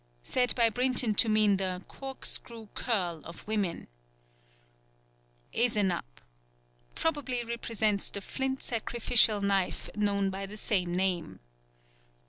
[0.23, 3.85] _Said by Brinton to mean the "cork screw curl" of women.
[5.53, 5.65] 15th.
[5.69, 6.23] Ezenab.
[6.95, 11.39] Probably represents the flint sacrificial knife known by the same name.